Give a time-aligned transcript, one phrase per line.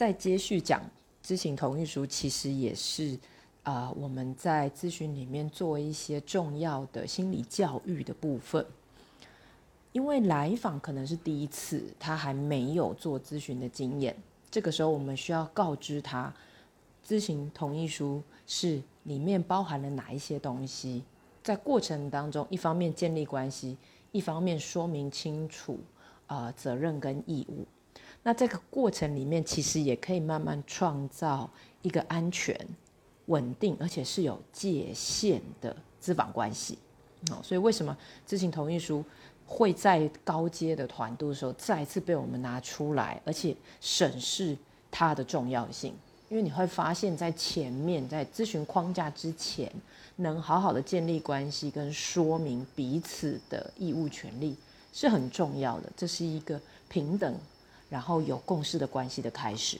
[0.00, 0.80] 再接续讲
[1.22, 3.18] 知情同意书，其实也是
[3.64, 8.64] 啊，我们在咨询里面做一些重要的心理教育的部分。
[9.92, 14.16] 因为来访可能是第一次，他还没有做咨询的经验，
[14.50, 16.32] 这个时候我们需要告知他，
[17.06, 21.04] 咨询同意书是里面包含了哪一些东西，
[21.42, 23.76] 在过程当中，一方面建立关系，
[24.12, 25.78] 一方面说明清楚
[26.26, 27.66] 啊责任跟义务。
[28.22, 31.48] 那这个过程里面，其实也可以慢慢创造
[31.82, 32.54] 一个安全、
[33.26, 36.78] 稳定，而且是有界限的资访关系。
[37.30, 39.04] 哦，所以为什么知情同意书？
[39.52, 44.56] 会在高阶的团度的时候再次被我们拿出来，而且审视
[44.92, 45.92] 它的重要性。
[46.28, 49.68] 因为你会发现在前面在咨询框架之前，
[50.14, 54.56] 能好好的建立关系跟说明彼此的义务权利
[54.92, 55.90] 是很重要的。
[55.96, 57.34] 这是一个平等，
[57.90, 59.78] 然后有共识的关系的开始。